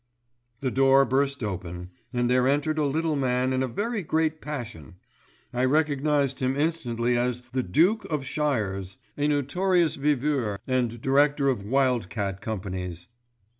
[0.61, 4.95] The door burst open and there entered a little man in a very great passion.
[5.53, 11.61] I recognised him instantly as the Duke of Shires, a notorious viveur and director of
[11.63, 13.09] wild cat companies.